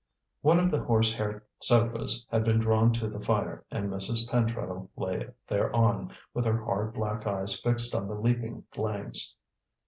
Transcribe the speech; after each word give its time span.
One 0.41 0.57
of 0.57 0.71
the 0.71 0.83
horse 0.83 1.13
hair 1.13 1.43
sofas 1.59 2.25
had 2.31 2.43
been 2.43 2.57
drawn 2.57 2.91
to 2.93 3.07
the 3.07 3.19
fire, 3.19 3.63
and 3.69 3.87
Mrs. 3.87 4.27
Pentreddle 4.27 4.89
lay 4.95 5.29
thereon, 5.47 6.11
with 6.33 6.45
her 6.45 6.57
hard 6.65 6.95
black 6.95 7.27
eyes 7.27 7.59
fixed 7.59 7.93
on 7.93 8.07
the 8.07 8.15
leaping 8.15 8.63
flames. 8.71 9.35